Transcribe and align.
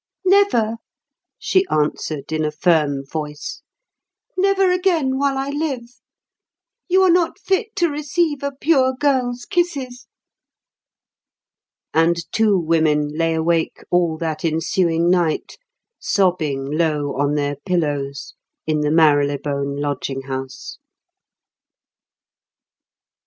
"Never!" 0.25 0.77
she 1.37 1.63
answered 1.69 2.31
in 2.31 2.43
a 2.43 2.49
firm 2.49 3.05
voice. 3.05 3.61
"Never 4.35 4.71
again 4.71 5.19
while 5.19 5.37
I 5.37 5.49
live. 5.51 5.83
You 6.87 7.03
are 7.03 7.11
not 7.11 7.37
fit 7.37 7.75
to 7.75 7.87
receive 7.87 8.41
a 8.41 8.51
pure 8.51 8.93
girl's 8.93 9.45
kisses." 9.45 10.07
And 11.93 12.17
two 12.31 12.57
women 12.57 13.09
lay 13.15 13.35
awake 13.35 13.83
all 13.91 14.17
that 14.17 14.43
ensuing 14.43 15.07
night 15.11 15.59
sobbing 15.99 16.71
low 16.75 17.15
on 17.19 17.35
their 17.35 17.57
pillows 17.57 18.33
in 18.65 18.79
the 18.81 18.89
Marylebone 18.89 19.75
lodging 19.75 20.23
house. 20.23 20.79